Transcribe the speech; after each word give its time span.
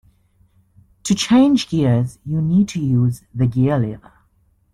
To 1.03 1.13
change 1.13 1.69
gears 1.69 2.17
you 2.25 2.41
need 2.41 2.69
to 2.69 2.79
use 2.81 3.21
the 3.35 3.45
gear-lever 3.45 4.11